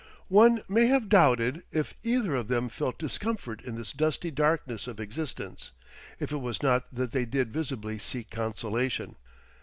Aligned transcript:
One 0.29 0.63
might 0.67 0.85
have 0.87 1.09
doubted 1.09 1.61
if 1.71 1.93
either 2.01 2.33
of 2.35 2.47
them 2.47 2.69
felt 2.69 2.97
discomfort 2.97 3.61
in 3.61 3.75
this 3.75 3.93
dusty 3.93 4.31
darkness 4.31 4.87
of 4.87 4.99
existence, 4.99 5.69
if 6.19 6.31
it 6.31 6.37
was 6.39 6.63
not 6.63 6.89
that 6.95 7.11
they 7.11 7.25
did 7.25 7.53
visibly 7.53 7.99
seek 7.99 8.31
consolation. 8.31 9.15